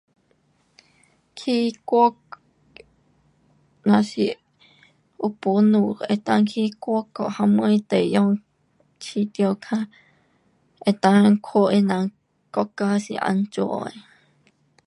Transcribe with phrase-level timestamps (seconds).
[1.35, 2.15] 去外，
[3.83, 4.39] 若是
[5.21, 8.41] 有本事能够去外国什么地方
[8.99, 12.17] 觉得较能够看他人
[12.49, 13.91] 国家是怎样的。